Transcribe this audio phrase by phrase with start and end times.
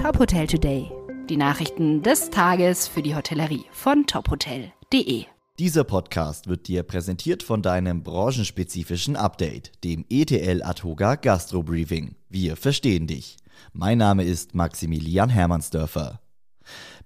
[0.00, 0.90] Top Hotel Today.
[1.28, 5.24] Die Nachrichten des Tages für die Hotellerie von tophotel.de.
[5.58, 12.14] Dieser Podcast wird dir präsentiert von deinem branchenspezifischen Update, dem ETL Atoga Gastro Briefing.
[12.30, 13.36] Wir verstehen dich.
[13.74, 16.22] Mein Name ist Maximilian Hermannsdörfer.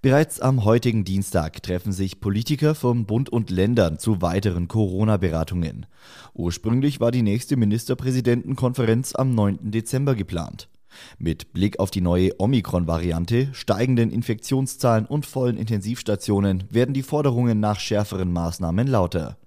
[0.01, 5.85] Bereits am heutigen Dienstag treffen sich Politiker vom Bund und Ländern zu weiteren Corona-Beratungen.
[6.33, 9.71] Ursprünglich war die nächste Ministerpräsidentenkonferenz am 9.
[9.71, 10.69] Dezember geplant.
[11.17, 17.79] Mit Blick auf die neue Omikron-Variante, steigenden Infektionszahlen und vollen Intensivstationen werden die Forderungen nach
[17.79, 19.37] schärferen Maßnahmen lauter.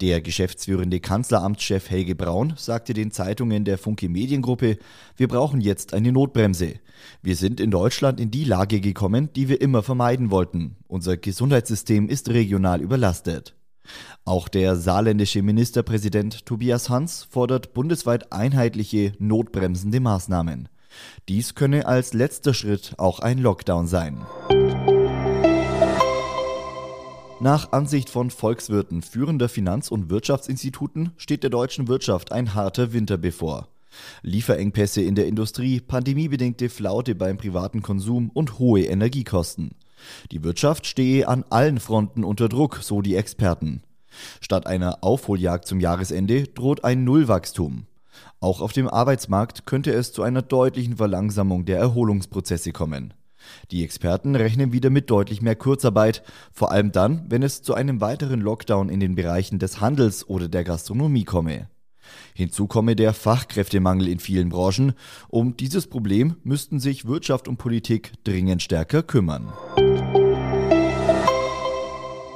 [0.00, 4.78] Der geschäftsführende Kanzleramtschef Helge Braun sagte den Zeitungen der Funke Mediengruppe,
[5.16, 6.74] wir brauchen jetzt eine Notbremse.
[7.22, 10.76] Wir sind in Deutschland in die Lage gekommen, die wir immer vermeiden wollten.
[10.86, 13.54] Unser Gesundheitssystem ist regional überlastet.
[14.24, 20.68] Auch der saarländische Ministerpräsident Tobias Hans fordert bundesweit einheitliche, notbremsende Maßnahmen.
[21.28, 24.26] Dies könne als letzter Schritt auch ein Lockdown sein.
[27.40, 33.16] Nach Ansicht von Volkswirten führender Finanz- und Wirtschaftsinstituten steht der deutschen Wirtschaft ein harter Winter
[33.16, 33.68] bevor.
[34.22, 39.70] Lieferengpässe in der Industrie, pandemiebedingte Flaute beim privaten Konsum und hohe Energiekosten.
[40.32, 43.82] Die Wirtschaft stehe an allen Fronten unter Druck, so die Experten.
[44.40, 47.86] Statt einer Aufholjagd zum Jahresende droht ein Nullwachstum.
[48.40, 53.14] Auch auf dem Arbeitsmarkt könnte es zu einer deutlichen Verlangsamung der Erholungsprozesse kommen.
[53.70, 56.22] Die Experten rechnen wieder mit deutlich mehr Kurzarbeit,
[56.52, 60.48] vor allem dann, wenn es zu einem weiteren Lockdown in den Bereichen des Handels oder
[60.48, 61.68] der Gastronomie komme.
[62.34, 64.94] Hinzu komme der Fachkräftemangel in vielen Branchen.
[65.28, 69.52] Um dieses Problem müssten sich Wirtschaft und Politik dringend stärker kümmern.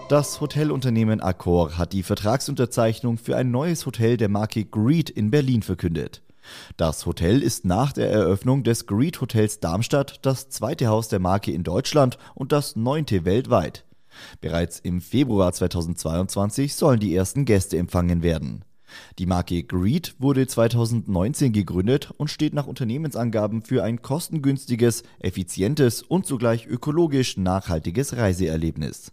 [0.09, 5.63] Das Hotelunternehmen Accor hat die Vertragsunterzeichnung für ein neues Hotel der Marke Greed in Berlin
[5.63, 6.23] verkündet.
[6.77, 11.53] Das Hotel ist nach der Eröffnung des Greed Hotels Darmstadt das zweite Haus der Marke
[11.53, 13.85] in Deutschland und das neunte weltweit.
[14.41, 18.65] Bereits im Februar 2022 sollen die ersten Gäste empfangen werden.
[19.19, 26.27] Die Marke Greed wurde 2019 gegründet und steht nach Unternehmensangaben für ein kostengünstiges, effizientes und
[26.27, 29.13] zugleich ökologisch nachhaltiges Reiseerlebnis.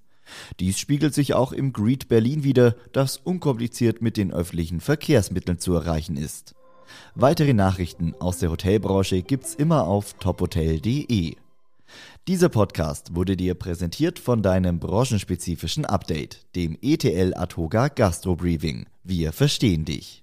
[0.60, 5.74] Dies spiegelt sich auch im Greet Berlin wider, das unkompliziert mit den öffentlichen Verkehrsmitteln zu
[5.74, 6.56] erreichen ist.
[7.16, 11.36] Weitere Nachrichten aus der Hotelbranche gibt's immer auf tophotel.de.
[12.28, 18.86] Dieser Podcast wurde dir präsentiert von deinem branchenspezifischen Update, dem ETL Atoga Gastro Briefing.
[19.04, 20.18] Wir verstehen dich.